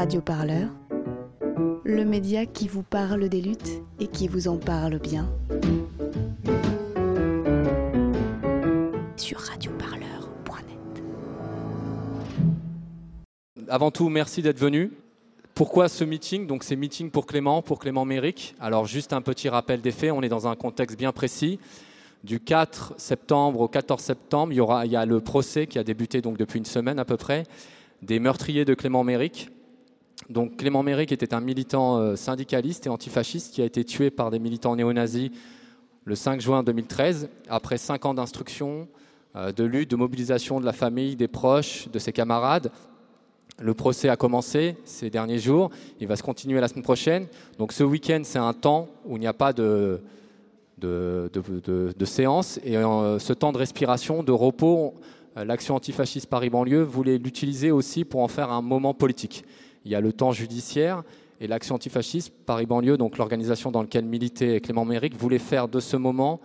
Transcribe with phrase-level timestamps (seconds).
[0.00, 0.70] Radio Parleur,
[1.84, 5.30] le média qui vous parle des luttes et qui vous en parle bien.
[9.18, 11.02] Sur radioparleur.net.
[13.68, 14.90] Avant tout, merci d'être venu.
[15.54, 16.46] Pourquoi ce meeting?
[16.46, 18.54] Donc c'est meeting pour Clément, pour Clément Méric.
[18.58, 21.60] Alors juste un petit rappel des faits, on est dans un contexte bien précis.
[22.24, 25.84] Du 4 septembre au 14 septembre, il y, aura, il a le procès qui a
[25.84, 27.44] débuté donc depuis une semaine à peu près,
[28.00, 29.50] des meurtriers de Clément Méric.
[30.30, 34.30] Donc Clément Méric était un militant euh, syndicaliste et antifasciste qui a été tué par
[34.30, 35.30] des militants néo-nazis
[36.04, 38.88] le 5 juin 2013, après cinq ans d'instruction,
[39.34, 42.70] euh, de lutte, de mobilisation de la famille, des proches, de ses camarades.
[43.58, 47.26] Le procès a commencé ces derniers jours, il va se continuer la semaine prochaine.
[47.58, 50.00] Donc ce week-end, c'est un temps où il n'y a pas de,
[52.04, 52.60] séance.
[52.64, 54.94] Et euh, ce temps de respiration, de repos,
[55.34, 59.44] l'action antifasciste Paris-Banlieue voulait l'utiliser aussi pour en faire un moment politique.
[59.84, 61.02] Il y a le temps judiciaire
[61.40, 65.96] et l'action antifasciste Paris-Banlieue, donc l'organisation dans laquelle militait Clément Méric, voulait faire de ce
[65.96, 66.40] moment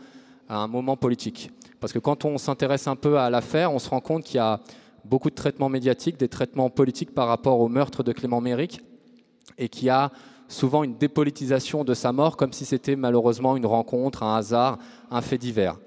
[0.47, 1.51] un moment politique.
[1.79, 4.39] Parce que quand on s'intéresse un peu à l'affaire, on se rend compte qu'il y
[4.39, 4.61] a
[5.03, 8.81] beaucoup de traitements médiatiques, des traitements politiques par rapport au meurtre de Clément Méric,
[9.57, 10.11] et qu'il y a
[10.47, 14.77] souvent une dépolitisation de sa mort, comme si c'était malheureusement une rencontre, un hasard,
[15.11, 15.77] un fait divers.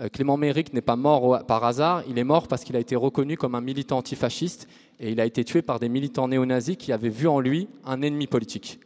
[0.00, 2.96] Euh, Clément Méric n'est pas mort par hasard, il est mort parce qu'il a été
[2.96, 4.66] reconnu comme un militant antifasciste
[4.98, 8.00] et il a été tué par des militants néo-nazis qui avaient vu en lui un
[8.02, 8.80] ennemi politique.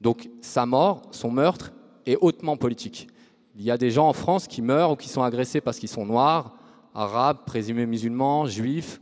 [0.00, 1.72] Donc sa mort, son meurtre,
[2.06, 3.08] est hautement politique.
[3.56, 5.88] Il y a des gens en France qui meurent ou qui sont agressés parce qu'ils
[5.88, 6.56] sont noirs,
[6.94, 9.00] arabes, présumés musulmans, juifs,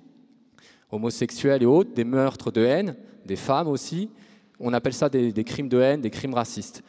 [0.91, 4.11] homosexuels et autres, des meurtres de haine, des femmes aussi.
[4.59, 6.83] On appelle ça des, des crimes de haine, des crimes racistes.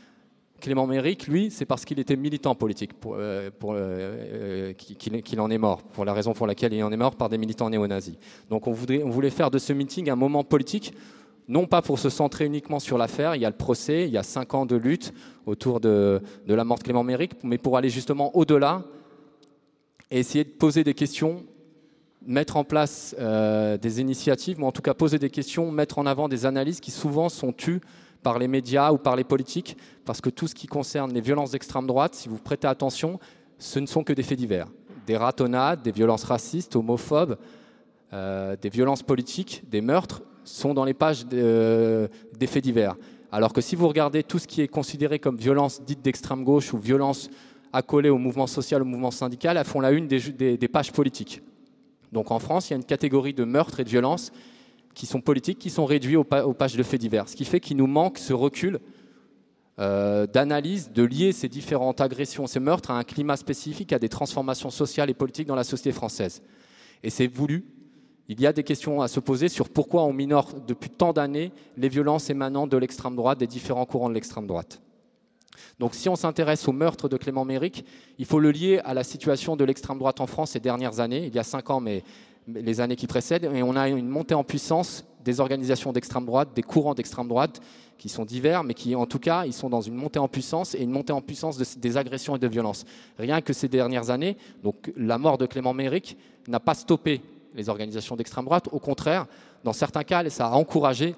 [0.61, 5.57] Clément Méric, lui, c'est parce qu'il était militant politique euh, euh, euh, qu'il en est
[5.57, 8.15] mort, pour la raison pour laquelle il en est mort par des militants néo-nazis.
[8.49, 10.93] Donc on, voulait faire de ce meeting un moment politique,
[11.49, 14.17] non pas pour se centrer uniquement sur l'affaire, il y a le procès, il y
[14.17, 15.13] a cinq ans de lutte
[15.45, 18.83] autour de, la mort de Clément Méric, mais pour aller justement au-delà
[20.11, 21.43] et essayer de poser des questions
[22.23, 26.29] mettre en place des initiatives, mais en tout cas poser des questions, mettre en avant
[26.29, 27.81] des analyses qui souvent sont tues
[28.23, 31.51] par les médias ou par les politiques, parce que tout ce qui concerne les violences
[31.51, 33.19] d'extrême droite, si vous prêtez attention,
[33.57, 34.67] ce ne sont que des faits divers.
[35.07, 37.37] Des ratonnades, des violences racistes, homophobes,
[38.13, 42.95] euh, des violences politiques, des meurtres, sont dans les pages euh, des faits divers.
[43.31, 46.73] Alors que si vous regardez tout ce qui est considéré comme violence dite d'extrême gauche
[46.73, 47.29] ou violence
[47.71, 51.41] accolée au mouvement social, au mouvement syndical, elles font la une des, des pages politiques.
[52.11, 54.31] Donc en France, il y a une catégorie de meurtres et de violences
[54.93, 57.29] qui sont politiques, qui sont réduits aux, pages de faits divers.
[57.29, 58.79] Ce qui fait qu'il nous manque ce recul
[59.79, 64.09] euh, d'analyse, de lier ces différentes agressions, ces meurtres à un climat spécifique, à des
[64.09, 66.41] transformations sociales et politiques dans la société française.
[67.03, 67.65] Et c'est voulu.
[68.27, 71.51] Il y a des questions à se poser sur pourquoi on minore depuis tant d'années
[71.77, 74.81] les violences émanant de l'extrême droite, des différents courants de l'extrême droite.
[75.79, 77.85] Donc si on s'intéresse au meurtre de Clément Méric,
[78.17, 81.25] il faut le lier à la situation de l'extrême droite en France ces dernières années,
[81.25, 82.03] il y a cinq ans, mais
[82.55, 86.49] les années qui précèdent, et on a une montée en puissance des organisations d'extrême droite,
[86.55, 87.61] des courants d'extrême droite,
[87.97, 90.73] qui sont divers, mais qui, en tout cas, ils sont dans une montée en puissance
[90.73, 92.83] et une montée en puissance des agressions et de violences.
[93.19, 96.17] Rien que ces dernières années, donc la mort de Clément Méric
[96.47, 97.21] n'a pas stoppé
[97.53, 98.69] les organisations d'extrême droite.
[98.71, 99.27] Au contraire,
[99.63, 101.15] dans certains cas, ça a encouragé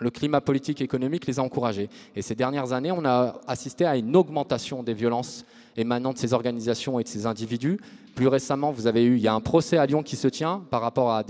[0.00, 1.88] le climat politique et économique les a encouragés.
[2.16, 5.44] Et ces dernières années, on a assisté à une augmentation des violences
[5.76, 7.78] émanant de ces organisations et de ces individus.
[8.14, 10.64] Plus récemment, vous avez eu, il y a un procès à Lyon qui se tient
[10.70, 11.24] par rapport à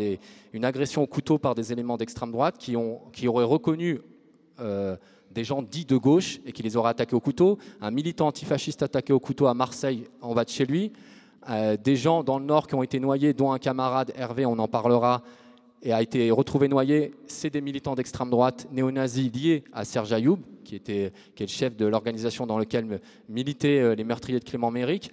[0.52, 2.76] une agression au couteau par des éléments d'extrême droite qui
[3.26, 4.00] auraient reconnu
[4.60, 4.96] euh,
[5.30, 7.58] des gens dits de gauche et qui les auraient attaqués au couteau.
[7.80, 10.92] Un militant antifasciste attaqué au couteau à Marseille en bas de chez lui.
[11.50, 14.58] Euh, des gens dans le nord qui ont été noyés, dont un camarade Hervé, on
[14.58, 15.22] en parlera,
[15.84, 17.12] et a été retrouvé noyé.
[17.26, 21.52] C'est des militants d'extrême droite néo-nazis liés à Serge Ayoub, qui, était, qui est le
[21.52, 25.12] chef de l'organisation dans laquelle militaient euh, les meurtriers de Clément Méric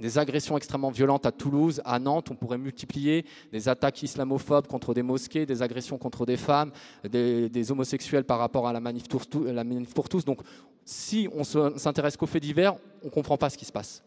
[0.00, 4.94] des agressions extrêmement violentes à Toulouse, à Nantes, on pourrait multiplier des attaques islamophobes contre
[4.94, 6.70] des mosquées, des agressions contre des femmes,
[7.04, 10.24] des, homosexuels par rapport à la manif, pour tous.
[10.24, 10.40] Donc
[10.84, 14.04] si on s'intéresse qu'aux faits divers, on ne comprend pas ce qui se passe.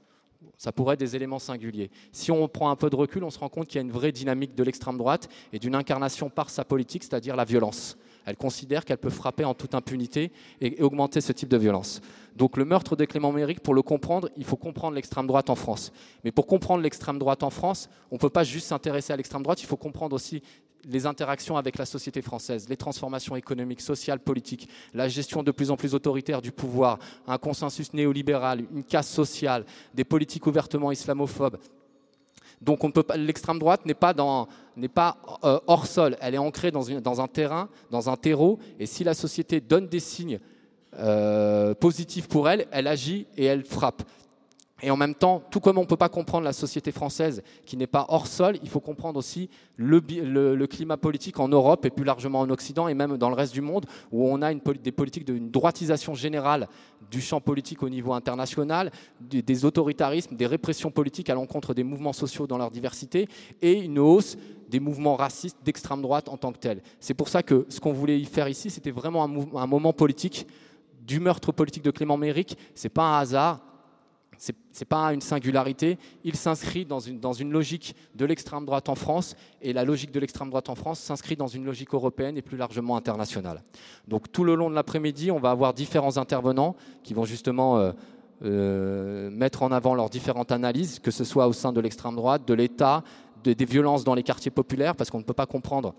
[0.58, 1.90] Ça pourrait être des éléments singuliers.
[2.12, 3.92] Si on prend un peu de recul, on se rend compte qu'il y a une
[3.92, 7.98] vraie dynamique de l'extrême droite et d'une incarnation par sa politique, c'est-à-dire la violence.
[8.26, 12.02] Elle considère qu'elle peut frapper en toute impunité et augmenter ce type de violence.
[12.36, 15.56] Donc le meurtre de Clément Méric, pour le comprendre, il faut comprendre l'extrême droite en
[15.56, 15.92] France.
[16.24, 19.44] Mais pour comprendre l'extrême droite en France, on ne peut pas juste s'intéresser à l'extrême
[19.44, 20.42] droite, il faut comprendre aussi
[20.86, 25.72] les interactions avec la société française, les transformations économiques, sociales, politiques, la gestion de plus
[25.72, 31.58] en plus autoritaire du pouvoir, un consensus néolibéral, une casse sociale, des politiques ouvertement islamophobes,
[32.62, 32.82] Donc
[33.16, 37.70] l'extrême droite n'est pas, pas euh, hors sol, elle est ancrée dans, dans, un terrain,
[37.90, 40.40] dans un terreau, et si la société donne des signes
[41.00, 44.04] euh, positifs pour elle, elle agit et elle frappe.
[44.84, 47.78] Et en même temps, tout comme on ne peut pas comprendre la société française qui
[47.78, 50.00] n'est pas hors sol, il faut comprendre aussi le,
[50.66, 53.62] climat politique en Europe et plus largement en Occident et même dans le reste du
[53.62, 56.68] monde où on a des politiques d'une droitisation générale
[57.12, 62.14] du champ politique au niveau international, des, autoritarismes, des répressions politiques à l'encontre des mouvements
[62.14, 63.28] sociaux dans leur diversité
[63.62, 64.38] et une hausse
[64.68, 66.82] des mouvements racistes d'extrême droite en tant que tels.
[67.00, 69.94] C'est pour ça que ce qu'on voulait y faire ici, c'était vraiment un, un moment
[69.94, 70.48] politique
[71.06, 72.58] du meurtre politique de Clément Méric.
[72.74, 73.62] C'est pas un hasard
[74.42, 78.90] ce n'est pas une singularité, il s'inscrit dans une, dans une logique de l'extrême droite
[78.90, 82.38] en France, et la logique de l'extrême droite en France s'inscrit dans une logique européenne
[82.38, 83.62] et plus largement internationale.
[84.08, 87.92] Donc tout le long de l'après-midi, on va avoir différents intervenants qui vont justement euh,
[88.44, 92.48] euh, mettre en avant leurs différentes analyses, que ce soit au sein de l'extrême droite,
[92.48, 93.04] de l'État,
[93.44, 95.94] des violences dans les quartiers populaires, parce qu'on ne peut pas comprendre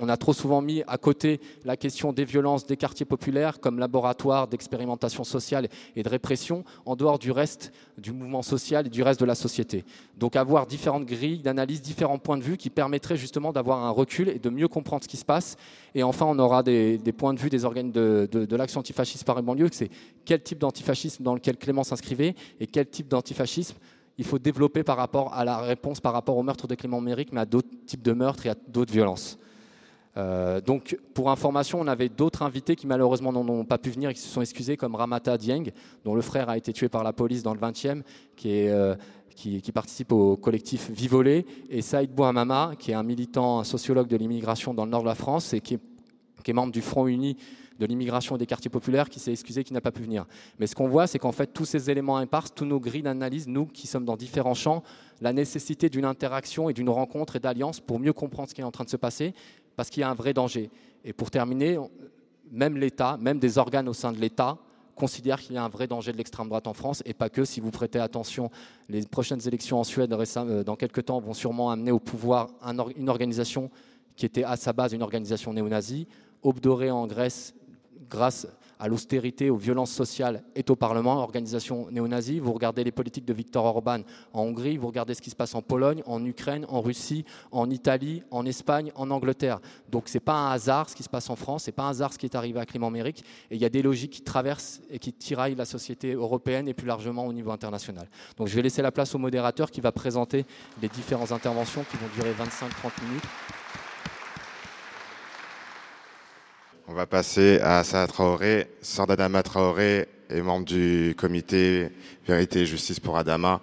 [0.00, 3.78] on a trop souvent mis à côté la question des violences des quartiers populaires comme
[3.78, 9.02] laboratoire d'expérimentation sociale et de répression en dehors du reste du mouvement social et du
[9.02, 9.84] reste de la société.
[10.16, 14.28] Donc avoir différentes grilles d'analyse, différents points de vue qui permettraient justement d'avoir un recul
[14.28, 15.56] et de mieux comprendre ce qui se passe.
[15.94, 19.68] Et enfin, on aura des, points de vue des organes de, l'action antifasciste par banlieue,
[19.72, 19.90] c'est
[20.24, 23.76] quel type d'antifascisme dans lequel Clément s'inscrivait et quel type d'antifascisme
[24.18, 27.32] il faut développer par rapport à la réponse par rapport au meurtre de Clément Méric,
[27.32, 29.38] mais à d'autres types de meurtres et à d'autres violences.
[30.18, 34.14] Euh, donc, pour information, on avait d'autres invités qui malheureusement n'ont pas pu venir et
[34.14, 35.70] qui se sont excusés, comme Ramata Dieng,
[36.04, 38.02] dont le frère a été tué par la police dans le 20e,
[38.46, 38.96] euh,
[39.36, 44.16] qui, participe au collectif Vivolé, et Saïd Bouhamama, qui est un militant, un sociologue de
[44.16, 47.36] l'immigration dans le nord de la France et qui est, membre du Front Uni
[47.78, 50.24] de l'immigration et des quartiers populaires, qui s'est excusé, qui n'a pas pu venir.
[50.58, 53.46] Mais ce qu'on voit, c'est qu'en fait, tous ces éléments imparses, tous nos grilles d'analyse,
[53.46, 54.82] nous qui sommes dans différents champs,
[55.20, 58.64] la nécessité d'une interaction et d'une rencontre et d'alliance pour mieux comprendre ce qui est
[58.64, 59.32] en train de se passer,
[59.78, 60.72] parce qu'il y a un vrai danger.
[61.04, 61.78] Et pour terminer,
[62.50, 64.58] même l'État, même des organes au sein de l'État,
[64.96, 67.44] considèrent qu'il y a un vrai danger de l'extrême droite en France et pas que.
[67.44, 68.50] Si vous prêtez attention,
[68.88, 72.48] les prochaines élections en Suède euh, dans quelques temps vont sûrement amener au pouvoir
[72.96, 73.70] une organisation
[74.16, 76.08] qui était à sa base une organisation néo-nazie.
[76.42, 77.54] Obdoré en Grèce,
[78.10, 78.48] grâce
[78.78, 82.38] à l'austérité, aux violences sociales est au Parlement, organisation néo-nazie.
[82.38, 84.00] Vous regardez les politiques de Viktor Orban
[84.32, 87.70] en Hongrie, vous regardez ce qui se passe en Pologne, en Ukraine, en Russie, en
[87.70, 89.60] Italie, en Espagne, en Angleterre.
[89.90, 91.84] Donc ce n'est pas un hasard ce qui se passe en France, ce n'est pas
[91.84, 93.24] un hasard ce qui est arrivé à Méric.
[93.50, 96.74] Et il y a des logiques qui traversent et qui tiraillent la société européenne et
[96.74, 98.08] plus largement au niveau international.
[98.36, 100.44] Donc je vais laisser la place au modérateur qui va présenter
[100.80, 103.24] les différentes interventions qui vont durer 25-30 minutes.
[106.90, 108.66] On va passer à Salah Traoré.
[108.80, 111.90] Sordadama Traoré est membre du comité
[112.26, 113.60] Vérité et Justice pour Adama.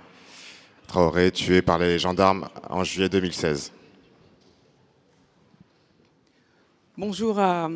[0.86, 3.72] Traoré tué par les gendarmes en juillet 2016.
[7.00, 7.68] Bonjour à,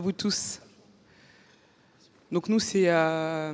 [0.00, 0.60] vous tous.
[2.32, 3.52] Donc nous, c'est euh,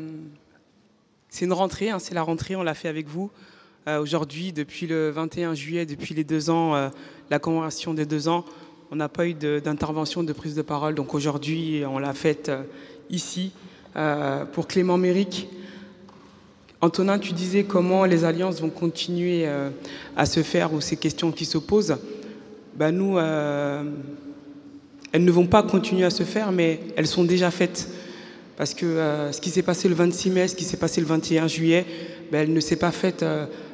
[1.43, 3.31] une rentrée, hein, c'est la rentrée, on l'a fait avec vous.
[3.89, 6.89] Euh, aujourd'hui, depuis le 21 juillet, depuis les deux ans, euh,
[7.29, 8.47] la commémoration des deux ans,
[8.91, 10.95] on n'a pas eu d'intervention, de, prise de parole.
[10.95, 12.63] Donc aujourd'hui, on l'a faite euh,
[13.11, 13.53] ici
[13.97, 15.49] euh, pour Clément Méric.
[16.81, 19.71] Antonin, tu disais comment les alliances vont continuer euh,
[20.17, 21.97] à se faire ou ces questions qui se posent.
[22.77, 23.19] Ben nous,
[25.13, 27.89] elles ne vont pas continuer à se faire, mais elles sont déjà faites.
[28.59, 31.49] Parce que ce qui s'est passé le 26 mai, ce qui s'est passé le 21
[31.49, 31.87] juillet,
[32.31, 33.25] ben, elle ne s'est pas faite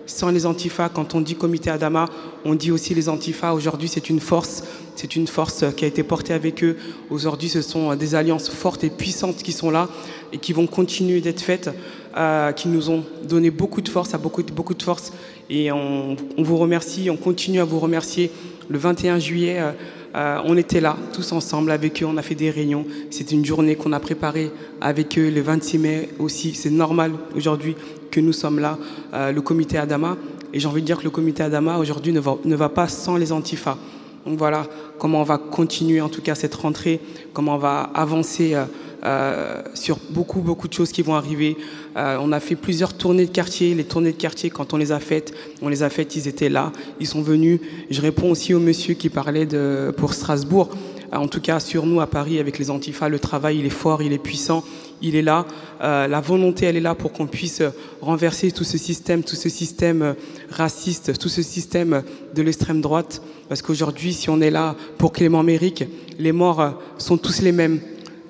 [0.07, 0.89] sans les antifas.
[0.89, 2.09] Quand on dit comité Adama,
[2.45, 3.55] on dit aussi les antifas.
[3.55, 4.63] Aujourd'hui, c'est une force.
[4.95, 6.77] C'est une force qui a été portée avec eux.
[7.11, 9.89] Aujourd'hui, ce sont des alliances fortes et puissantes qui sont là
[10.33, 11.71] et qui vont continuer d'être faites,
[12.17, 15.13] euh, qui nous ont donné beaucoup de force, à beaucoup, beaucoup de force.
[15.49, 18.31] Et on, vous remercie, on continue à vous remercier.
[18.69, 19.73] Le 21 juillet, euh,
[20.15, 22.87] euh, on était là, tous ensemble avec eux, on a fait des réunions.
[23.11, 26.55] C'était une journée qu'on a préparée avec eux le 26 mai aussi.
[26.55, 27.77] C'est normal aujourd'hui
[28.11, 28.79] que nous sommes là,
[29.13, 30.19] le comité Adama.
[30.53, 32.87] Et j'ai envie de dire que le comité Adama aujourd'hui ne va, ne va pas
[32.89, 33.79] sans les antifas.
[34.27, 34.67] Donc voilà
[34.99, 37.01] comment on va continuer en tout cas cette rentrée,
[37.33, 38.65] comment on va avancer euh,
[39.05, 41.57] euh, sur beaucoup beaucoup de choses qui vont arriver.
[41.97, 43.75] Euh, on a fait plusieurs tournées de quartier.
[43.75, 46.49] Les tournées de quartier, quand on les a faites, on les a faites, ils étaient
[46.49, 47.59] là, ils sont venus.
[47.91, 50.71] Je réponds aussi au monsieur qui parlait de pour Strasbourg.
[51.13, 54.03] En tout cas, sur nous à Paris, avec les Antifas, le travail, il est fort,
[54.03, 54.65] il est puissant
[55.03, 55.45] il est là.
[55.83, 57.63] Euh, la volonté, elle est là pour qu'on puisse
[58.01, 60.15] renverser tout ce système, tout ce système euh,
[60.51, 62.03] raciste, tout ce système
[62.35, 63.21] de l'extrême droite.
[63.49, 65.85] Parce qu'aujourd'hui, si on est là pour Clément Méric,
[66.19, 67.81] les morts euh, sont tous les mêmes.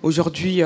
[0.02, 0.62] Aujourd'hui,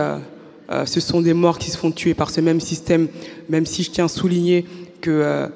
[0.87, 3.09] ce sont des morts qui se font tuer par ce même système,
[3.51, 4.65] même si je tiens à souligner
[5.03, 5.47] que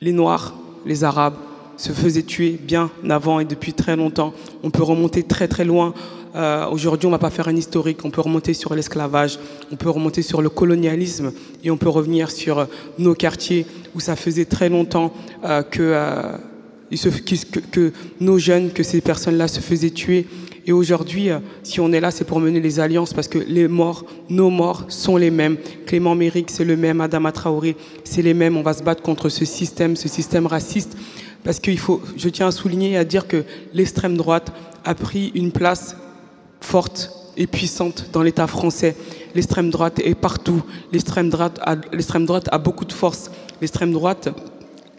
[0.00, 0.54] les Noirs,
[0.86, 1.34] les Arabes
[1.78, 4.34] se faisaient tuer bien avant et depuis très longtemps.
[4.62, 5.94] On peut remonter très très loin.
[6.34, 8.04] Euh, Aujourd'hui, on ne va pas faire un historique.
[8.04, 9.38] On peut remonter sur l'esclavage,
[9.72, 11.32] on peut remonter sur le colonialisme
[11.64, 12.64] et on peut revenir sur euh,
[12.98, 15.94] nos quartiers où ça faisait très longtemps euh, que,
[17.70, 20.26] que, nos jeunes, que ces personnes-là se faisaient tuer.
[20.66, 21.30] Et aujourd'hui,
[21.62, 24.84] si on est là, c'est pour mener les alliances parce que les morts, nos morts
[24.88, 25.56] sont les mêmes.
[25.86, 27.00] Clément Méric, c'est le même.
[27.00, 28.54] Adama Traoré, c'est les mêmes.
[28.58, 30.94] On va se battre contre ce système, ce système raciste.
[31.44, 34.52] Parce qu'il faut, je tiens à souligner et à dire que l'extrême droite
[34.84, 35.96] a pris une place
[36.60, 38.96] forte et puissante dans l'État français.
[39.34, 40.62] L'extrême droite est partout.
[40.92, 41.60] L'extrême droite,
[41.92, 43.30] l'extrême droite a beaucoup de force.
[43.60, 44.28] L'extrême droite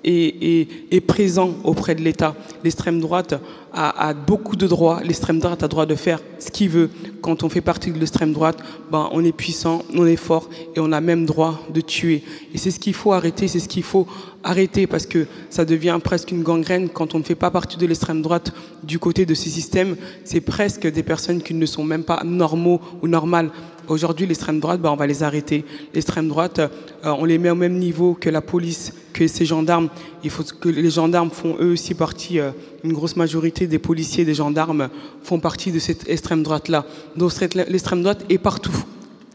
[0.04, 2.36] est, est, présent auprès de l'État.
[2.64, 3.36] L'extrême droite
[3.74, 5.02] a, a, beaucoup de droits.
[5.04, 6.90] L'extrême droite a droit de faire ce qu'il veut.
[7.22, 8.58] Quand on fait partie de l'extrême droite,
[8.92, 12.24] ben, on est puissant, on est fort et on a même droit de tuer.
[12.54, 14.08] Et c'est ce qu'il faut arrêter, c'est ce qu'il faut
[14.44, 17.86] arrêter parce que ça devient presque une gangrène quand on ne fait pas partie de
[17.86, 18.54] l'extrême droite
[18.84, 19.98] du côté de ces systèmes.
[20.24, 23.52] C'est presque des personnes qui ne sont même pas normaux ou normales.
[23.90, 25.66] Aujourd'hui, l'extrême droite, ben, on va les arrêter.
[25.96, 26.68] L'extrême droite, euh,
[27.04, 29.90] on les met au même niveau que la police, que ces gendarmes.
[30.24, 32.52] Il faut que les gendarmes font eux aussi partie, euh,
[32.84, 34.90] une grosse majorité des policiers, des gendarmes
[35.24, 36.86] font partie de cette extrême droite-là.
[37.16, 38.86] Donc l'extrême droite est partout.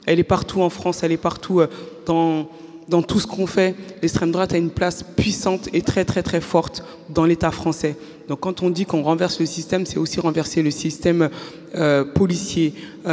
[0.06, 1.66] Elle est partout en France, elle est partout euh,
[2.06, 2.48] dans,
[2.88, 3.74] dans tout ce qu'on fait.
[4.02, 7.96] L'extrême droite a une place puissante et très très très forte dans l'État français.
[8.28, 11.28] Donc quand on dit qu'on renverse le système, c'est aussi renverser le système
[12.14, 12.72] policier,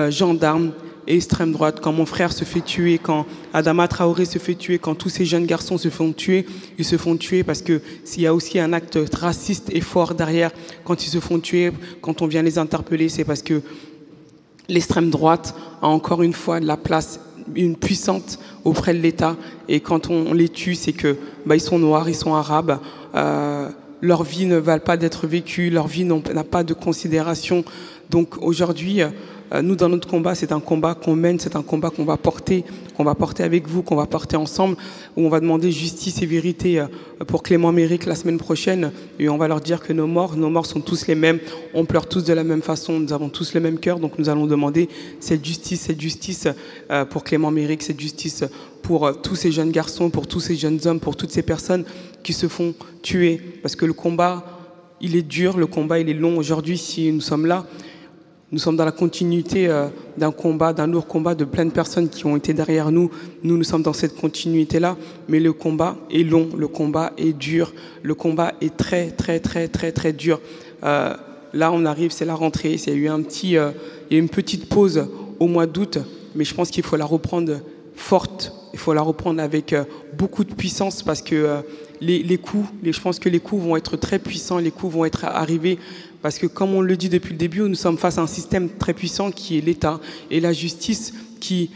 [0.10, 0.72] gendarme,
[1.08, 4.96] extrême droite, quand mon frère se fait tuer, quand Adama Traoré se fait tuer, quand
[4.96, 6.46] tous ces jeunes garçons se font tuer,
[6.78, 10.14] ils se font tuer parce que s'il y a aussi un acte raciste et fort
[10.14, 10.52] derrière,
[10.84, 13.62] quand ils se font tuer, quand on vient les interpeller, c'est parce que
[14.70, 17.20] l'extrême droite a encore une fois la place
[17.56, 19.36] une puissante auprès de l'État
[19.68, 22.80] et quand on, les tue, c'est que bah, ils sont noirs, ils sont arabes,
[23.16, 23.70] euh,
[24.02, 27.64] leur vie ne valent pas d'être vécue, leur vie n'a pas de considération.
[28.10, 29.10] Donc aujourd'hui, euh,
[29.62, 32.64] nous, dans notre combat, c'est un combat qu'on mène, c'est un combat qu'on va porter,
[32.96, 34.78] qu'on va porter avec vous, qu'on va porter ensemble,
[35.18, 36.86] où on va demander justice et vérité euh,
[37.28, 40.50] pour Clément Méric la semaine prochaine, et on va leur dire que nos morts, nos
[40.50, 41.40] morts sont tous les mêmes,
[41.74, 44.30] on pleure tous de la même façon, nous avons tous le même cœur, donc nous
[44.30, 44.88] allons demander
[45.20, 46.48] cette justice, cette justice
[46.90, 48.46] euh, pour Clément Méric, cette justice
[48.82, 51.84] pour tous ces jeunes garçons, pour tous ces jeunes hommes, pour toutes ces personnes
[52.24, 54.46] qui se font tuer, parce que le combat,
[55.02, 56.38] il est dur, le combat, il est long.
[56.38, 57.66] Aujourd'hui, si nous sommes là,
[58.52, 62.10] nous sommes dans la continuité euh, d'un combat, d'un lourd combat de plein de personnes
[62.10, 63.10] qui ont été derrière nous.
[63.44, 64.98] Nous, nous sommes dans cette continuité-là,
[65.30, 69.70] mais le combat est long, le combat est dur, le combat est très, très, très,
[69.70, 70.42] très, très dur.
[70.84, 71.14] Euh,
[71.54, 72.74] là, on arrive, c'est la rentrée.
[72.74, 73.72] Il y a eu un petit, euh,
[74.10, 75.08] il y a une petite pause
[75.40, 76.00] au mois d'août,
[76.36, 77.62] mais je pense qu'il faut la reprendre
[77.96, 78.52] forte.
[78.74, 79.76] Il faut la reprendre avec
[80.18, 81.62] beaucoup de puissance parce que
[82.00, 85.26] les, coups, je pense que les coups vont être très puissants, les coups vont être
[85.26, 85.78] arrivés
[86.22, 88.70] parce que comme on le dit depuis le début, nous sommes face à un système
[88.70, 90.00] très puissant qui est l'État
[90.30, 91.72] et la justice qui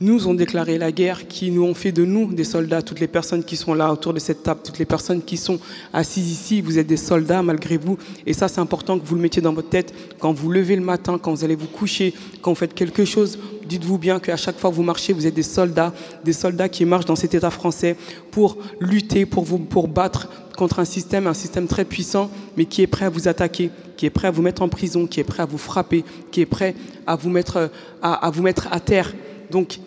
[0.00, 2.82] nous ont déclaré la guerre, qui nous ont fait de nous des soldats.
[2.82, 5.58] Toutes les personnes qui sont là autour de cette table, toutes les personnes qui sont
[5.92, 7.96] assises ici, vous êtes des soldats malgré vous.
[8.26, 9.94] Et ça, c'est important que vous le mettiez dans votre tête.
[10.18, 12.12] Quand vous levez le matin, quand vous allez vous coucher,
[12.42, 15.34] quand vous faites quelque chose, dites-vous bien qu'à chaque fois que vous marchez, vous êtes
[15.34, 17.96] des soldats, des soldats qui marchent dans cet État français
[18.30, 22.82] pour lutter, pour vous, pour battre contre un système, un système très puissant, mais qui
[22.82, 25.24] est prêt à vous attaquer, qui est prêt à vous mettre en prison, qui est
[25.24, 26.74] prêt à vous frapper, qui est prêt
[27.06, 27.70] à vous mettre
[28.02, 29.12] à, à vous mettre à terre.
[29.50, 29.78] Donc,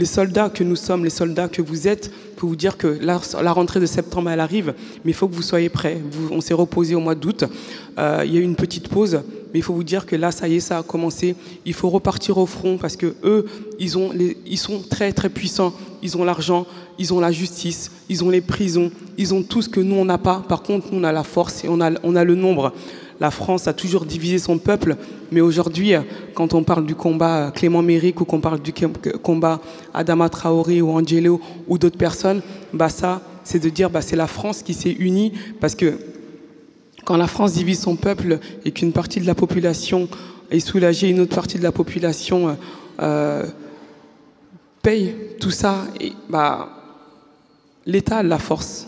[0.00, 3.52] les soldats que nous sommes, les soldats que vous êtes, pour vous dire que la,
[3.52, 4.72] rentrée de septembre, elle arrive,
[5.04, 6.00] mais il faut que vous soyez prêts.
[6.30, 7.44] On s'est reposé au mois d'août.
[7.98, 9.20] Euh, il y a eu une petite pause,
[9.52, 11.36] mais il faut vous dire que là, ça y est, ça a commencé.
[11.66, 13.44] Il faut repartir au front parce que eux,
[13.78, 15.74] ils, sont très, très puissants.
[16.02, 16.66] Ils ont l'argent,
[16.98, 20.06] ils ont la justice, ils ont les prisons, ils ont tout ce que nous, on
[20.06, 20.42] n'a pas.
[20.48, 22.72] Par contre, nous, on a la force et on a le nombre.
[23.20, 24.96] La France a toujours divisé son peuple,
[25.30, 25.92] mais aujourd'hui,
[26.34, 28.72] quand on parle du combat Clément Méric ou qu'on parle du
[29.22, 29.60] combat
[29.92, 32.40] Adama Traoré ou Angelo ou d'autres personnes,
[32.72, 35.98] bah ça, c'est de dire bah c'est la France qui s'est unie parce que
[37.04, 40.08] quand la France divise son peuple et qu'une partie de la population
[40.50, 42.56] est soulagée, une autre partie de la population
[43.02, 43.46] euh,
[44.82, 46.70] paye tout ça, et bah
[47.84, 48.86] l'État a la force.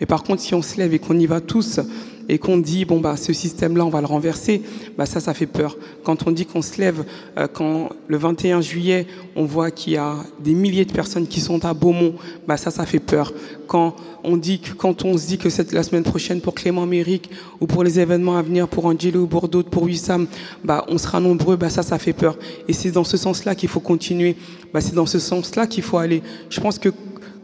[0.00, 1.80] Mais par contre, si on se lève et qu'on y va tous,
[2.28, 4.62] et qu'on dit bon bah ce système-là on va le renverser,
[4.96, 5.76] bah ça ça fait peur.
[6.02, 7.04] Quand on dit qu'on se lève,
[7.38, 11.40] euh, quand le 21 juillet on voit qu'il y a des milliers de personnes qui
[11.40, 12.14] sont à Beaumont,
[12.46, 13.32] bah ça ça fait peur.
[13.66, 16.86] Quand on dit que quand on se dit que c'est la semaine prochaine pour Clément
[16.86, 20.26] Méric ou pour les événements à venir pour Angelo Bordeaux, pour Wissam,
[20.64, 22.36] bah on sera nombreux, bah ça ça fait peur.
[22.68, 24.36] Et c'est dans ce sens-là qu'il faut continuer.
[24.72, 26.22] Bah c'est dans ce sens-là qu'il faut aller.
[26.50, 26.88] Je pense que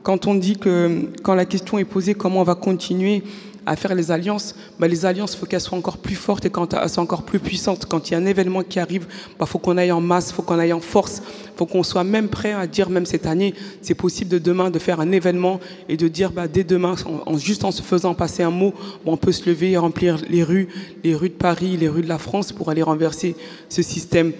[0.02, 3.22] quand on dit que, quand la question est posée, comment on va continuer
[3.66, 6.74] à faire les alliances, bah, les alliances, faut qu'elles soient encore plus fortes et quand
[6.74, 7.86] elles soient encore plus puissantes.
[7.86, 9.06] Quand il y a un événement qui arrive,
[9.38, 11.22] bah, faut qu'on aille en masse, faut qu'on aille en force,
[11.56, 14.78] faut qu'on soit même prêt à dire, même cette année, c'est possible de demain de
[14.78, 16.94] faire un événement et de dire, bah, dès demain,
[17.26, 20.42] en, juste en se faisant passer un mot, on peut se lever et remplir les
[20.42, 20.68] rues,
[21.04, 23.36] les rues de Paris, les rues de la France pour aller renverser
[23.68, 24.32] ce système.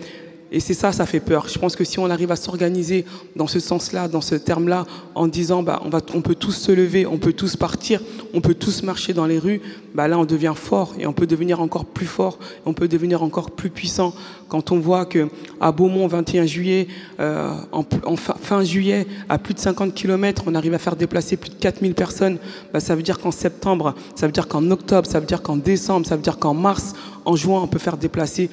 [0.53, 1.47] Et c'est ça, ça fait peur.
[1.49, 3.05] Je pense que si on arrive à s'organiser
[3.37, 6.73] dans ce sens-là, dans ce terme-là, en disant, bah, on, va, on peut tous se
[6.73, 8.01] lever, on peut tous partir,
[8.35, 9.61] on peut tous marcher dans les rues,
[9.95, 13.23] bah, là, on devient fort et on peut devenir encore plus fort, on peut devenir
[13.23, 14.13] encore plus puissant.
[14.49, 15.29] Quand on voit que
[15.61, 16.89] à Beaumont, 21 juillet,
[17.21, 21.51] euh, en, fin, juillet, à plus de 50 km, on arrive à faire déplacer plus
[21.51, 22.39] de 4000 personnes,
[22.73, 25.57] bah, ça veut dire qu'en septembre, ça veut dire qu'en octobre, ça veut dire qu'en
[25.57, 28.51] décembre, ça veut dire qu'en mars, en juin, on peut faire déplacer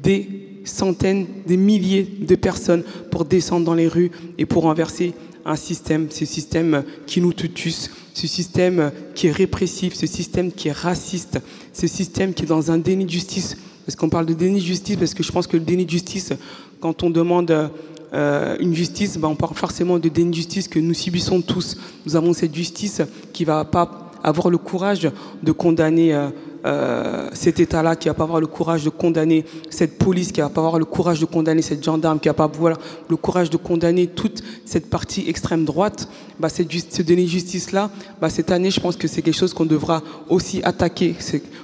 [0.00, 5.14] des centaines, des milliers de personnes pour descendre dans les rues et pour renverser
[5.44, 10.68] un système, ce système qui nous tutus, ce système qui est répressif, ce système qui
[10.68, 11.40] est raciste,
[11.72, 13.56] ce système qui est dans un déni de justice.
[13.86, 15.90] Parce qu'on parle de déni de justice, parce que je pense que le déni de
[15.90, 16.32] justice,
[16.80, 17.70] quand on demande
[18.12, 21.76] euh, une justice, ben on parle forcément de déni de justice que nous subissons tous.
[22.04, 23.02] Nous avons cette justice
[23.32, 25.10] qui va pas avoir le courage
[25.42, 26.28] de condamner euh,
[26.64, 30.48] euh, cet État-là qui va pas avoir le courage de condamner cette police, qui va
[30.48, 33.56] pas avoir le courage de condamner cette gendarme, qui va pas avoir le courage de
[33.56, 37.90] condamner toute cette partie extrême droite, bah, cette, ce déni justice-là,
[38.20, 41.14] bah, cette année, je pense que c'est quelque chose qu'on devra aussi attaquer,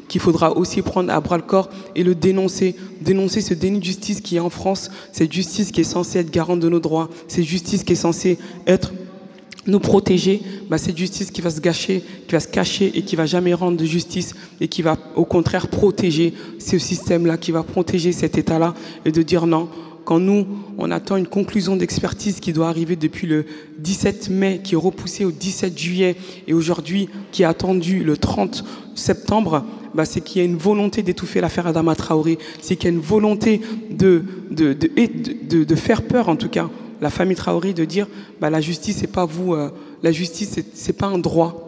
[0.09, 3.85] qu'il faudra aussi prendre à bras le corps et le dénoncer, dénoncer ce déni de
[3.85, 7.09] justice qui est en France, cette justice qui est censée être garante de nos droits,
[7.29, 8.93] cette justice qui est censée être
[9.67, 13.17] nous protéger, bah, cette justice qui va se gâcher, qui va se cacher et qui
[13.17, 17.63] va jamais rendre de justice et qui va au contraire protéger ce système-là, qui va
[17.63, 19.69] protéger cet état-là et de dire non.
[20.05, 20.47] Quand nous,
[20.79, 23.45] on attend une conclusion d'expertise qui doit arriver depuis le
[23.81, 26.15] 17 mai, qui est repoussée au 17 juillet
[26.47, 31.03] et aujourd'hui qui est attendue le 30 septembre, bah, c'est qu'il y a une volonté
[31.03, 34.89] d'étouffer l'affaire Adama Traoré, c'est qu'il y a une volonté de, de, de,
[35.49, 38.07] de, de faire peur en tout cas la famille Traoré de dire
[38.41, 39.71] bah, la justice c'est pas vous, euh,
[40.03, 41.63] la justice c'est pas un droit.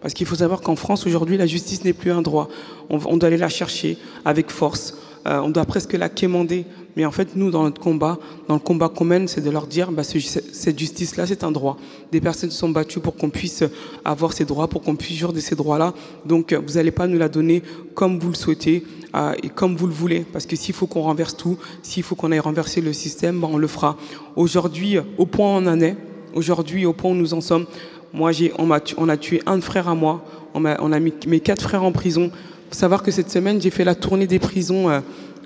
[0.00, 2.48] Parce qu'il faut savoir qu'en France aujourd'hui la justice n'est plus un droit.
[2.88, 4.96] On, doit aller la chercher avec force.
[5.26, 6.64] Euh, on doit presque la quémander.
[6.98, 9.68] Mais en fait, nous, dans notre combat, dans le combat qu'on mène, c'est de leur
[9.68, 11.76] dire, bah, cette justice-là, c'est un droit.
[12.10, 13.62] Des personnes se sont battues pour qu'on puisse
[14.04, 15.94] avoir ces droits, pour qu'on puisse jurer de ces droits-là.
[16.26, 17.62] Donc, vous n'allez pas nous la donner
[17.94, 18.82] comme vous le souhaitez
[19.14, 20.26] euh, et comme vous le voulez.
[20.32, 23.48] Parce que s'il faut qu'on renverse tout, s'il faut qu'on aille renverser le système, bah,
[23.48, 23.96] on le fera.
[24.34, 25.94] Aujourd'hui, au point où on en est,
[26.34, 27.66] aujourd'hui, au point où nous en sommes,
[28.12, 31.92] moi, on, a, tué un frère à moi, on a, mis mes quatre frères en
[31.92, 32.32] prison.
[32.70, 34.98] Faut savoir que cette semaine, j'ai fait la tournée des prisons euh,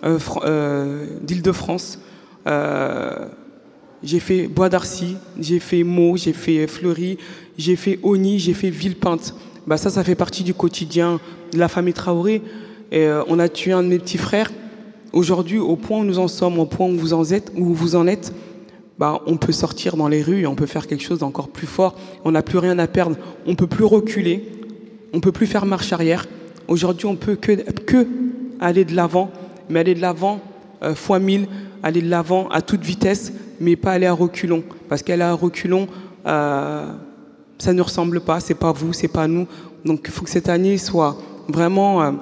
[0.03, 1.99] d'Île-de-France.
[2.47, 3.29] Euh,
[4.03, 7.19] j'ai fait Bois d'Arcy, j'ai fait Meaux, j'ai fait Fleury,
[7.57, 9.35] j'ai fait Oni, j'ai fait Villepinte.
[9.67, 11.21] Bah ça, ça fait partie du quotidien
[11.53, 12.43] de la famille Traoré.
[12.93, 14.51] On a tué un de mes petits frères.
[15.13, 17.95] Aujourd'hui, au point où nous en sommes, au point où vous en êtes, où vous
[17.95, 18.33] en êtes,
[18.99, 21.67] bah, on peut sortir dans les rues et on peut faire quelque chose d'encore plus
[21.67, 21.97] fort.
[22.25, 23.17] On n'a plus rien à perdre.
[23.47, 24.49] On peut plus reculer.
[25.13, 26.27] On peut plus faire marche arrière.
[26.67, 28.07] Aujourd'hui, on peut que, que
[28.61, 29.31] aller de l'avant
[29.69, 30.41] mais aller de l'avant
[30.83, 31.47] euh, fois mille,
[31.83, 34.63] aller de l'avant à toute vitesse, mais pas aller à reculons.
[34.89, 35.87] Parce qu'aller à reculons,
[36.27, 36.93] euh,
[37.59, 39.47] ça ne ressemble pas, c'est pas vous, c'est pas nous.
[39.85, 41.17] Donc il faut que cette année soit
[41.49, 42.13] vraiment, euh,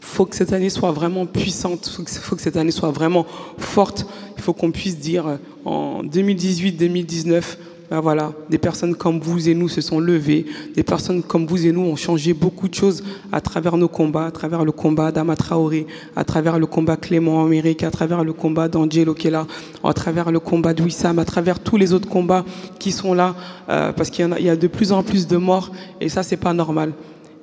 [0.00, 3.26] faut que cette année soit vraiment puissante, il faut, faut que cette année soit vraiment
[3.58, 4.06] forte.
[4.36, 7.42] Il faut qu'on puisse dire euh, en 2018-2019,
[7.90, 11.66] ben voilà, des personnes comme vous et nous se sont levées, des personnes comme vous
[11.66, 15.12] et nous ont changé beaucoup de choses à travers nos combats, à travers le combat
[15.12, 19.46] d'Ama Traoré, à travers le combat Clément Amérique, à travers le combat d'Angelo Kela,
[19.82, 22.44] à travers le combat d'Ouissam, à travers tous les autres combats
[22.78, 23.34] qui sont là,
[23.68, 25.70] euh, parce qu'il y, a de plus en plus de morts,
[26.00, 26.92] et ça c'est pas normal.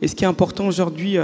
[0.01, 1.17] Et ce qui est important aujourd'hui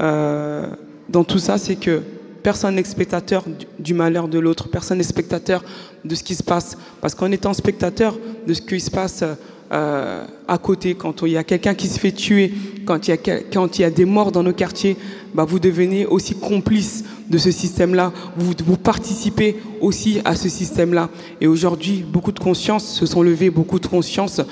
[0.00, 0.66] euh,
[1.10, 2.00] dans tout ça, c'est que
[2.42, 3.44] Personne n'est spectateur
[3.78, 4.68] du malheur de l'autre.
[4.68, 5.62] Personne n'est spectateur
[6.04, 6.76] de ce qui se passe.
[7.00, 9.24] Parce qu'en étant spectateur de ce qui se passe
[9.72, 12.52] euh, à côté, quand il y a quelqu'un qui se fait tuer,
[12.84, 14.98] quand il y a, des morts dans nos quartiers,
[15.32, 18.12] bah vous devenez aussi complice de ce système-là.
[18.36, 21.08] Vous, participez aussi à ce système-là.
[21.40, 24.42] Et aujourd'hui, beaucoup de consciences se sont levées, beaucoup de consciences.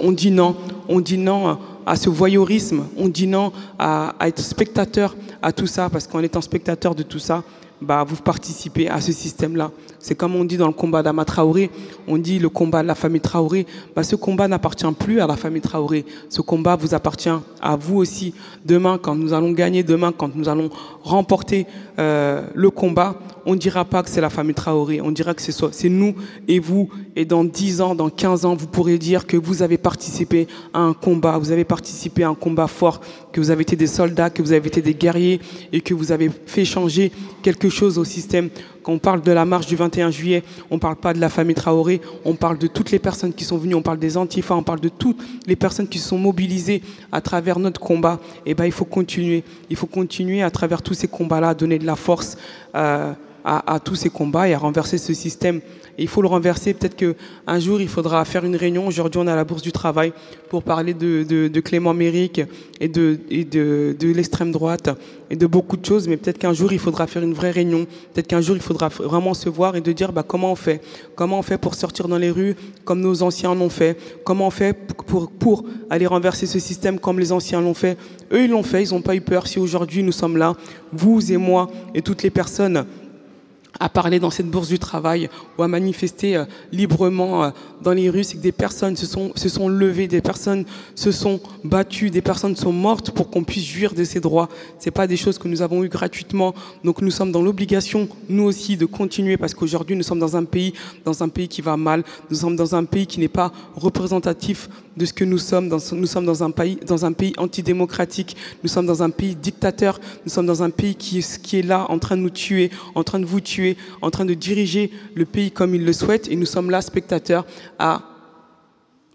[0.00, 0.56] On dit non,
[0.88, 5.68] on dit non à ce voyeurisme, on dit non à, à être spectateur à tout
[5.68, 7.44] ça, parce qu'en étant spectateur de tout ça,
[7.80, 9.70] bah, vous participez à ce système-là.
[10.06, 11.68] C'est comme on dit dans le combat d'Ama Traoré,
[12.06, 13.66] on dit le combat de la famille Traoré.
[13.96, 16.04] Bah, ce combat n'appartient plus à la famille Traoré.
[16.28, 17.28] Ce combat vous appartient
[17.60, 18.32] à vous aussi.
[18.64, 20.70] Demain, quand nous allons gagner, demain, quand nous allons
[21.02, 21.66] remporter
[21.98, 23.16] euh, le combat,
[23.46, 26.14] on ne dira pas que c'est la famille Traoré, on dira que c'est nous
[26.46, 26.88] et vous.
[27.14, 30.80] Et dans 10 ans, dans 15 ans, vous pourrez dire que vous avez participé à
[30.80, 33.00] un combat, vous avez participé à un combat fort,
[33.32, 35.40] que vous avez été des soldats, que vous avez été des guerriers
[35.72, 38.50] et que vous avez fait changer quelque chose au système.
[38.82, 41.28] Quand on parle de la marche du 21 juillet, on ne parle pas de la
[41.28, 44.54] famille Traoré, on parle de toutes les personnes qui sont venues, on parle des antifas,
[44.54, 46.82] on parle de toutes les personnes qui sont mobilisées
[47.12, 48.20] à travers notre combat.
[48.44, 49.44] Et eh ben, il faut continuer.
[49.70, 52.36] Il faut continuer à travers tous ces combats-là, donner de la force.
[52.74, 53.12] Euh,
[53.46, 55.60] à, tous ces combats et à renverser ce système.
[55.98, 56.74] Il faut le renverser.
[56.74, 58.86] Peut-être qu'un jour, il faudra faire une réunion.
[58.88, 60.12] Aujourd'hui, on a la Bourse du Travail
[60.50, 62.42] pour parler de, de, Clément Méric
[62.80, 64.90] et de, et de, de l'extrême droite
[65.30, 66.08] et de beaucoup de choses.
[66.08, 67.86] Mais peut-être qu'un jour, il faudra faire une vraie réunion.
[68.12, 70.82] Peut-être qu'un jour, il faudra vraiment se voir et de dire bah, comment on fait?
[71.14, 73.96] Comment on fait pour sortir dans les rues comme nos anciens l'ont fait?
[74.24, 77.96] Comment on fait pour, pour aller renverser ce système comme les anciens l'ont fait?
[78.32, 78.82] Eux, ils l'ont fait.
[78.82, 79.46] Ils n'ont pas eu peur.
[79.46, 80.54] Si aujourd'hui, nous sommes là,
[80.92, 82.84] vous et moi et toutes les personnes
[83.80, 87.50] à parler dans cette bourse du travail ou à manifester euh, librement euh,
[87.82, 92.10] dans les rues, c'est que des personnes se sont, levées, des personnes se sont battues,
[92.10, 94.48] des personnes sont mortes pour qu'on puisse jouir de ces droits.
[94.78, 96.54] C'est pas des choses que nous avons eues gratuitement.
[96.84, 100.44] Donc nous sommes dans l'obligation, nous aussi, de continuer parce qu'aujourd'hui nous sommes dans un
[100.44, 100.72] pays,
[101.04, 102.02] dans un pays qui va mal.
[102.30, 105.68] Nous sommes dans un pays qui n'est pas représentatif de ce que nous sommes.
[105.68, 108.36] Nous sommes dans un pays, dans un pays antidémocratique.
[108.62, 110.00] Nous sommes dans un pays dictateur.
[110.24, 111.18] Nous sommes dans un pays qui
[111.58, 113.65] est là en train de nous tuer, en train de vous tuer,
[114.02, 116.28] en train de diriger le pays comme il le souhaite.
[116.30, 117.46] Et nous sommes là, spectateurs,
[117.78, 118.02] à,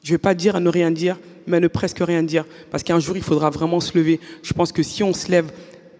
[0.04, 2.46] je ne vais pas dire à ne rien dire, mais à ne presque rien dire.
[2.72, 4.20] Parce qu'un jour, il faudra vraiment se lever.
[4.44, 5.52] Je pense que si on se lève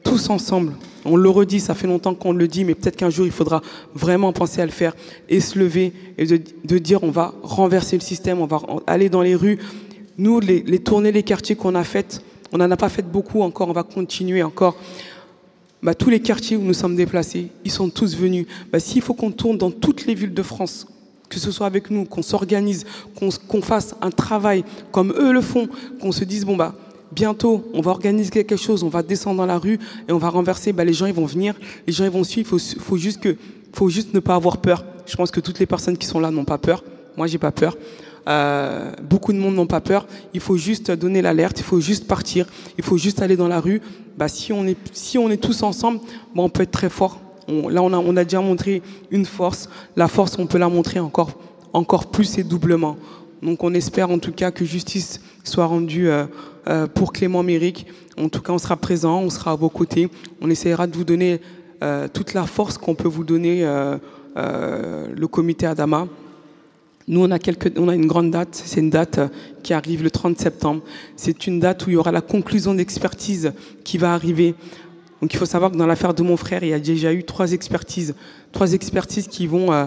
[0.04, 0.74] tous ensemble,
[1.06, 3.62] on le redit, ça fait longtemps qu'on le dit, mais peut-être qu'un jour, il faudra
[3.94, 4.96] vraiment penser à le faire
[5.30, 9.22] et se lever et de, dire on va renverser le système, on va aller dans
[9.22, 9.60] les rues.
[10.18, 13.70] Nous, les, tournées, les quartiers qu'on a faites, on n'en a pas fait beaucoup encore,
[13.70, 14.76] on va continuer encore.
[15.84, 18.46] Bah, tous les quartiers où nous sommes déplacés, ils sont tous venus.
[18.72, 20.86] Bah, S'il faut qu'on tourne dans toutes les villes de France,
[21.28, 25.68] que ce soit avec nous, qu'on s'organise, qu'on fasse un travail comme eux le font,
[26.00, 26.76] qu'on se dise, bon, bah,
[27.12, 30.30] bientôt, on va organiser quelque chose, on va descendre dans la rue et on va
[30.30, 31.56] renverser, bah, les gens ils vont venir,
[31.88, 33.36] les gens ils vont suivre, il faut, faut, juste que,
[33.74, 34.86] faut juste ne pas avoir peur.
[35.08, 36.84] Je pense que toutes les personnes qui sont là n'ont pas peur.
[37.18, 37.76] Moi, j'ai pas peur.
[38.28, 40.06] Euh, beaucoup de monde n'ont pas peur.
[40.34, 43.60] Il faut juste donner l'alerte, il faut juste partir, il faut juste aller dans la
[43.60, 43.82] rue.
[44.18, 46.00] Bah, si on est, si on est tous ensemble,
[46.36, 47.20] bah, on peut être très fort.
[47.48, 49.70] là, on a, déjà montré une force.
[49.96, 51.32] La force, on peut la montrer encore,
[51.74, 52.98] encore plus et doublement.
[53.42, 56.26] Donc, on espère en tout cas que justice soit rendue euh,
[56.68, 57.88] euh, pour Clément Méric.
[58.18, 60.10] En tout cas, on sera présent, on sera à vos côtés.
[60.42, 61.42] On essaiera de vous donner
[62.14, 63.66] toute la force qu'on peut vous donner
[64.36, 66.06] le comité Adama.
[67.08, 69.20] Nous, on a, une grande date, c'est une date
[69.64, 70.82] qui arrive le 30 septembre.
[71.16, 74.56] C'est une date où il y aura la conclusion d'expertise qui va arriver.
[75.22, 77.24] Donc il faut savoir que dans l'affaire de mon frère, il y a déjà eu
[77.24, 78.16] trois expertises.
[78.52, 79.86] Trois expertises qui vont euh,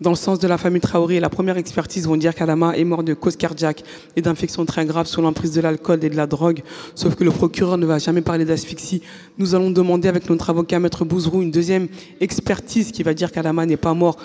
[0.00, 1.20] dans le sens de la famille Traoré.
[1.20, 3.82] La première expertise vont dire qu'Adama est mort de cause cardiaque
[4.16, 6.62] et d'infections très graves sous l'emprise de l'alcool et de la drogue.
[6.94, 9.02] Sauf que le procureur ne va jamais parler d'asphyxie.
[9.38, 11.88] Nous allons demander avec notre avocat Maître Bouzrou une deuxième
[12.20, 14.16] expertise qui va dire qu'Adama n'est pas mort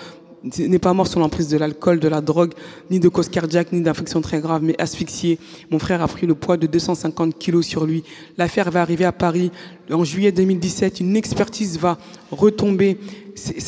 [0.42, 2.52] n'est pas mort sous l'emprise de l'alcool, de la drogue,
[2.90, 5.38] ni de cause cardiaque, ni d'infection très grave, mais asphyxié.
[5.70, 8.04] Mon frère a pris le poids de 250 kilos sur lui.
[8.38, 9.50] L'affaire va arriver à Paris
[9.90, 11.00] en juillet 2017.
[11.00, 11.98] Une expertise va
[12.30, 12.98] retomber.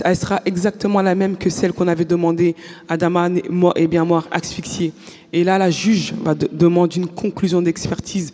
[0.05, 2.55] Elle sera exactement la même que celle qu'on avait demandé
[2.89, 3.29] à Dama
[3.77, 4.93] et bien mort, asphyxié.
[5.33, 8.33] Et là, la juge va demander une conclusion d'expertise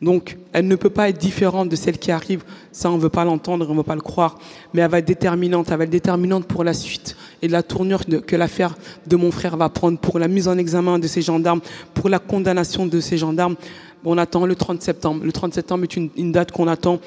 [0.00, 2.42] donc, elle ne peut pas être différente de celle qui arrive.
[2.72, 4.38] Ça, on ne veut pas l'entendre, on ne veut pas le croire.
[4.72, 5.70] Mais elle va être déterminante.
[5.70, 9.58] Elle va être déterminante pour la suite et la tournure que l'affaire de mon frère
[9.58, 11.60] va prendre pour la mise en examen de ces gendarmes,
[11.92, 13.56] pour la condamnation de ces gendarmes.
[14.04, 15.22] on attend le 30 septembre.
[15.22, 16.98] Le 30 septembre est une, date qu'on attend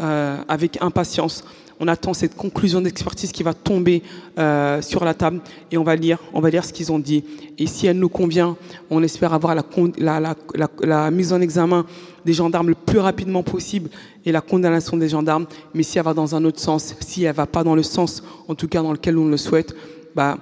[0.00, 1.44] euh, avec impatience
[1.82, 4.04] on attend cette conclusion d'expertise qui va tomber
[4.38, 5.40] euh, sur la table
[5.72, 6.20] et on va lire,
[6.64, 7.24] ce qu'ils ont dit.
[7.58, 8.56] Et si elle nous convient,
[8.88, 11.84] on espère avoir la, mise en examen
[12.24, 13.90] des gendarmes le plus rapidement possible
[14.24, 15.46] et la condamnation des gendarmes.
[15.74, 18.22] Mais si elle va dans un autre sens, si elle va pas dans le sens,
[18.46, 19.74] en tout cas dans lequel on le souhaite,
[20.14, 20.38] bah,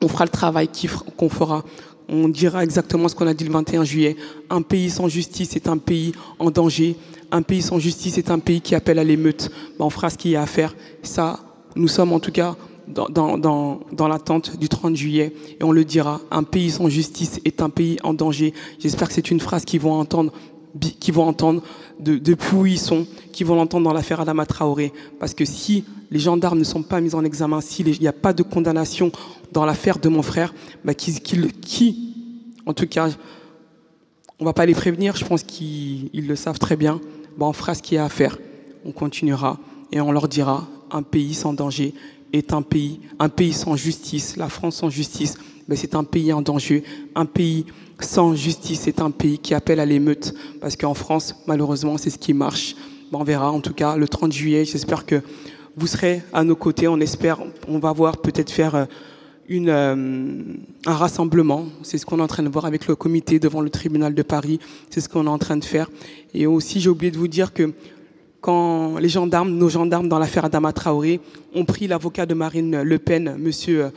[0.00, 0.68] on fera le travail
[1.16, 1.64] qu'on fera
[2.08, 4.16] on dira exactement ce qu'on a dit le 21 juillet.
[4.50, 6.96] Un pays sans justice est un pays en danger.
[7.30, 9.50] Un pays sans justice est un pays qui appelle à l'émeute.
[9.78, 10.74] Ben, on fera ce qu'il y a à faire.
[11.02, 11.40] Ça,
[11.76, 12.56] nous sommes en tout cas
[12.88, 16.20] dans, l'attente du 30 juillet et on le dira.
[16.30, 18.52] Un pays sans justice est un pays en danger.
[18.78, 20.32] J'espère que c'est une phrase qu'ils vont entendre
[21.00, 21.62] qui vont entendre
[22.00, 24.92] de, depuis où ils sont, qui vont l'entendre dans l'affaire Adama Traoré.
[25.18, 28.32] Parce que si les gendarmes ne sont pas mis en examen, s'il n'y a pas
[28.32, 29.12] de condamnation
[29.52, 30.54] dans l'affaire de mon frère,
[30.84, 32.14] bah, qui, qui,
[32.66, 33.10] en tout cas,
[34.38, 37.00] on va pas les prévenir, je pense qu'ils le savent très bien,
[37.36, 38.38] bah, on fera ce qu'il y a à faire.
[38.84, 39.58] On continuera
[39.92, 41.94] et on leur dira, un pays sans danger
[42.32, 45.36] est un pays, un pays sans justice, la France sans justice,
[45.68, 46.82] mais c'est un pays en danger.
[47.14, 47.66] Un pays
[48.04, 50.34] sans justice c'est un pays qui appelle à l'émeute.
[50.60, 52.74] Parce qu'en France, malheureusement, c'est ce qui marche.
[53.12, 54.64] on verra en tout cas le 30 juillet.
[54.64, 55.22] J'espère que
[55.76, 56.88] vous serez à nos côtés.
[56.88, 57.38] On espère,
[57.68, 58.84] on va voir peut-être faire euh,
[59.48, 60.42] une, euh,
[60.86, 61.66] un rassemblement.
[61.82, 64.22] C'est ce qu'on est en train de voir avec le comité devant le tribunal de
[64.22, 64.58] Paris.
[64.90, 65.90] C'est ce qu'on est en train de faire.
[66.34, 67.72] Et aussi, j'ai oublié de vous dire que
[68.40, 71.20] quand les gendarmes, nos gendarmes dans l'affaire Adama Traoré,
[71.54, 73.92] ont pris l'avocat de Marine Le Pen, Monsieur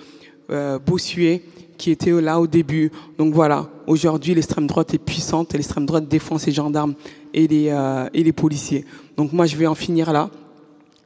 [0.49, 1.43] euh, Bossuet,
[1.77, 2.91] qui était là au début.
[3.17, 6.95] Donc voilà, aujourd'hui l'extrême droite est puissante l'extrême droite défend ses gendarmes
[7.33, 8.85] et les, euh, et les policiers.
[9.17, 10.29] Donc moi je vais en finir là.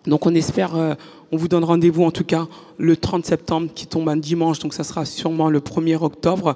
[0.06, 0.96] Donc on espère euh,
[1.32, 4.74] on vous donne rendez-vous en tout cas le 30 septembre qui tombe un dimanche, donc
[4.74, 6.56] ça sera sûrement le 1er octobre.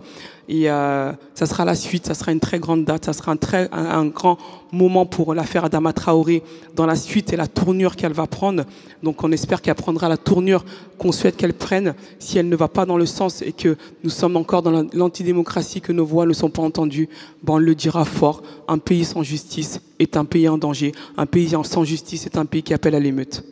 [0.50, 3.38] Et euh, ça sera la suite, ça sera une très grande date, ça sera un,
[3.38, 4.38] très, un, grand
[4.72, 6.44] moment pour l'affaire Adama Traoré
[6.76, 8.64] dans la suite et la tournure qu'elle va prendre.
[9.04, 10.66] Donc on espère qu'elle prendra la tournure
[10.98, 11.94] qu'on souhaite qu'elle prenne.
[12.20, 15.82] Si elle ne va pas dans le sens et que nous sommes encore dans l'antidémocratie,
[15.82, 17.10] que nos voix ne sont pas entendues,
[17.42, 18.42] bon, on le dira fort.
[18.68, 20.92] Un pays sans justice est un pays en danger.
[21.16, 23.44] Un pays sans justice est un pays qui appelle à l'émeute.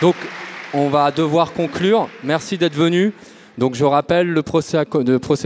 [0.00, 0.14] Donc,
[0.74, 2.08] on va devoir conclure.
[2.22, 3.12] Merci d'être venu.
[3.58, 4.84] Donc je rappelle, le procès,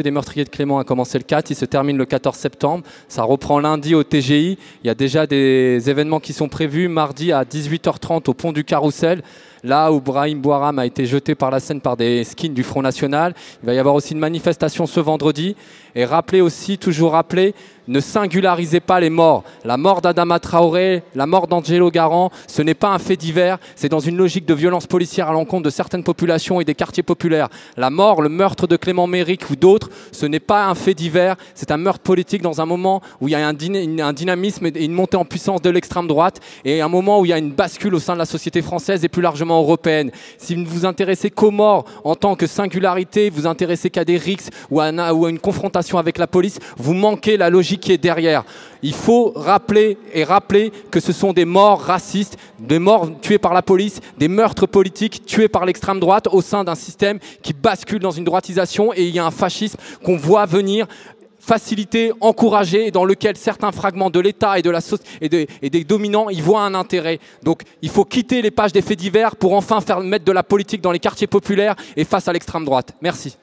[0.03, 2.85] des meurtriers de Clément a commencé le 4, il se termine le 14 septembre.
[3.09, 4.59] Ça reprend lundi au TGI.
[4.85, 6.89] Il y a déjà des événements qui sont prévus.
[6.89, 9.23] Mardi à 18h30 au pont du Carrousel,
[9.65, 12.83] là où Brahim Bouaram a été jeté par la scène par des skins du Front
[12.83, 13.35] National.
[13.63, 15.57] Il va y avoir aussi une manifestation ce vendredi.
[15.95, 17.55] Et rappelez aussi, toujours rappeler,
[17.87, 19.45] ne singularisez pas les morts.
[19.65, 23.91] La mort d'Adama Traoré, la mort d'Angelo Garant, ce n'est pas un fait divers, c'est
[23.91, 27.49] dans une logique de violence policière à l'encontre de certaines populations et des quartiers populaires.
[27.77, 31.37] La mort, le meurtre de Clément Méric ou d'autres, ce n'est pas un fait divers,
[31.55, 34.93] c'est un meurtre politique dans un moment où il y a un, dynamisme et une
[34.93, 37.95] montée en puissance de l'extrême droite et un moment où il y a une bascule
[37.95, 40.11] au sein de la société française et plus largement européenne.
[40.39, 44.17] Si vous ne vous intéressez qu'aux morts en tant que singularité, vous intéressez qu'à des
[44.17, 48.45] rixes ou à une confrontation avec la police, vous manquez la logique qui est derrière.
[48.83, 53.55] Il faut rappeler et rappeler que ce sont des morts racistes, des morts tués par
[53.55, 58.01] la police, des meurtres politiques tués par l'extrême droite au sein d'un système qui bascule
[58.01, 60.87] dans une droitisation et il y a un fascisme qu'on voit venir
[61.43, 64.79] faciliter, encourager, dans lequel certains fragments de l'État et, de la
[65.21, 67.19] et, et, des dominants y voient un intérêt.
[67.43, 70.45] Donc il faut quitter les pages des faits divers pour enfin faire mettre de la
[70.45, 72.95] politique dans les quartiers populaires et face à l'extrême droite.
[73.03, 73.37] Merci.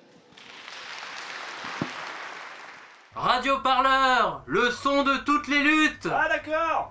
[3.16, 6.88] Radio Parleur, le son de toutes les luttes Ah d'accord